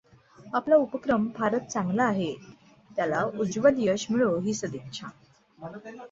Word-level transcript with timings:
आपला 0.53 0.75
उपक्रम 0.75 1.27
फारच 1.35 1.67
चांगला 1.67 2.03
आहे, 2.03 2.33
त्याला 2.97 3.23
उज्ज्वल 3.39 3.75
यश 3.77 4.05
मिळो 4.09 4.37
ही 4.39 4.53
सदिच्छा. 4.53 5.07